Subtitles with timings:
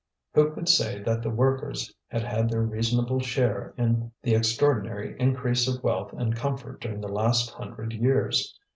[0.33, 5.67] Who could say that the workers had had their reasonable share in the extraordinary increase
[5.67, 8.57] of wealth and comfort during the last hundred years?